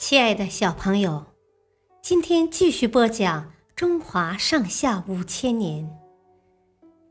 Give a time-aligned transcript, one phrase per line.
[0.00, 1.26] 亲爱的小朋友，
[2.00, 5.94] 今天继续播讲中华上下五千年。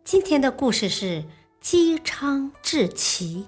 [0.04, 1.24] 今天的故事是
[1.62, 3.46] 姬昌治齐。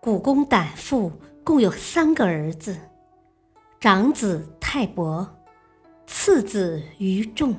[0.00, 1.12] 古公胆父
[1.44, 2.76] 共有三个儿子，
[3.78, 5.38] 长子泰伯，
[6.08, 7.54] 次子于仲，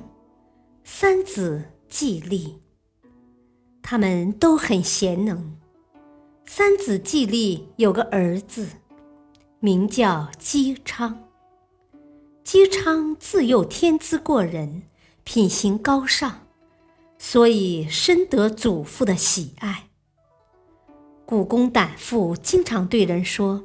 [0.84, 2.62] 三子季历。
[3.82, 5.61] 他们都很贤能。
[6.54, 8.68] 三子季历有个儿子，
[9.62, 11.30] 名叫姬昌。
[12.44, 14.84] 姬昌自幼天资过人，
[15.24, 16.42] 品行高尚，
[17.18, 19.88] 所以深得祖父的喜爱。
[21.26, 23.64] 古公胆父经常对人说：“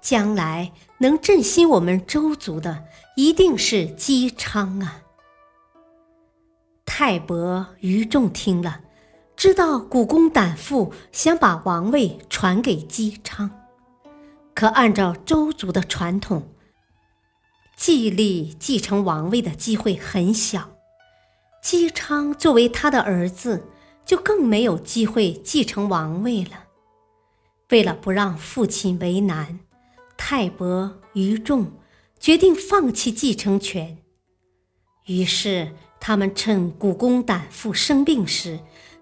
[0.00, 5.02] 将来能振兴我们周族的，一定是姬昌啊。”
[6.86, 8.84] 泰伯、于仲听了。
[9.38, 13.48] 知道古公胆父想把王位传给姬昌，
[14.52, 16.48] 可按照周族的传统，
[17.76, 20.76] 季历继承王位的机会很小，
[21.62, 23.68] 姬昌作为他的儿子，
[24.04, 26.64] 就更没有机会继承王位了。
[27.70, 29.60] 为了不让父亲为难，
[30.16, 31.70] 泰伯、于仲
[32.18, 33.98] 决定放弃继承权。
[35.06, 38.58] 于是，他们趁古公胆父生病时。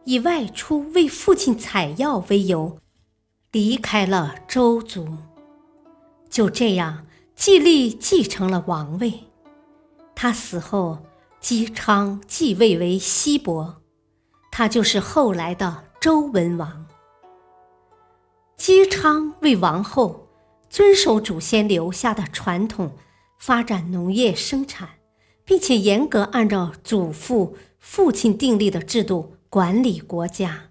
[0.07, 2.79] 以外出为父亲采药为由，
[3.51, 5.05] 离开了周族。
[6.31, 7.05] 就这样，
[7.35, 9.25] 季历继承了王位。
[10.15, 10.99] 他死后，
[11.41, 13.83] 姬昌继位为西伯，
[14.53, 16.87] 他就是后来的周文王。
[18.57, 20.29] 姬昌为王后，
[20.71, 22.93] 遵守祖先留下的传统，
[23.41, 24.89] 发展农业生产，
[25.45, 29.33] 并且严格按照祖父、父亲订立的制度。
[29.57, 30.65] 管理国家，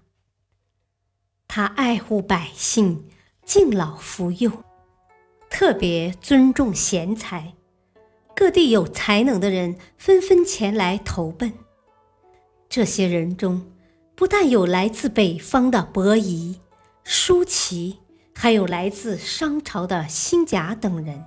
[1.48, 3.08] 他爱护百姓，
[3.44, 4.62] 敬老扶幼，
[5.50, 7.54] 特别尊重贤才。
[8.32, 11.52] 各地有才能的人纷纷前来投奔。
[12.68, 13.66] 这些人中，
[14.14, 16.60] 不但有来自北方的伯夷、
[17.02, 17.98] 叔齐，
[18.36, 21.24] 还有来自商朝的辛甲等人。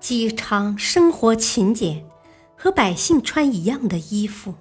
[0.00, 2.06] 姬昌生活勤俭，
[2.56, 4.54] 和百姓穿一样的衣服。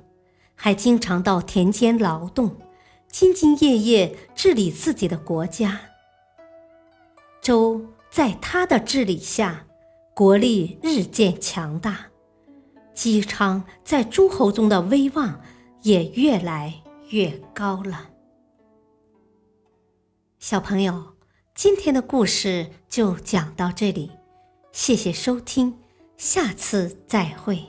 [0.63, 2.56] 还经常到田间劳动，
[3.12, 5.78] 兢兢业业治理自己的国家。
[7.41, 9.66] 周在他的治理下，
[10.13, 12.06] 国力日渐强大，
[12.94, 15.41] 姬昌在诸侯中的威望
[15.81, 18.12] 也越来越高了。
[20.40, 21.18] 小朋友，
[21.53, 24.12] 今天的故事就讲到这里，
[24.72, 25.78] 谢谢收听，
[26.16, 27.66] 下次再会。